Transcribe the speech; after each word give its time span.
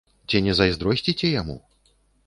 Ці 0.31 0.39
не 0.47 0.55
зайздросціце 0.59 1.33
яму? 1.41 1.61